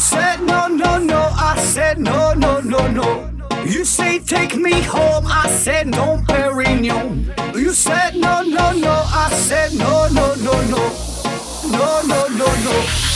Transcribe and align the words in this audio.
said 0.00 0.40
no, 0.42 0.66
no, 0.66 0.98
no. 0.98 1.30
I 1.34 1.56
said 1.58 1.98
no, 1.98 2.32
no, 2.32 2.60
no, 2.60 2.86
no. 2.88 3.30
You 3.66 3.84
say 3.84 4.18
take 4.18 4.56
me 4.56 4.80
home. 4.80 5.26
I 5.26 5.46
said 5.48 5.88
no, 5.88 6.22
Perignon. 6.26 7.54
You 7.54 7.72
said 7.74 8.16
no, 8.16 8.42
no, 8.42 8.72
no. 8.72 9.04
I 9.06 9.30
said 9.34 9.74
no, 9.74 10.08
no, 10.08 10.34
no, 10.36 10.60
no. 10.68 10.82
No, 11.70 12.02
no, 12.02 12.26
no, 12.28 12.46
no. 12.64 13.09